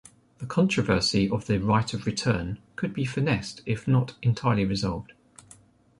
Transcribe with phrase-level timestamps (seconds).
[0.39, 5.13] The controversy of "the right of return" could be finessed if not entirely resolved.